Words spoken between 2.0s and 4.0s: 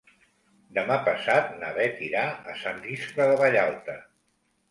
irà a Sant Iscle de Vallalta.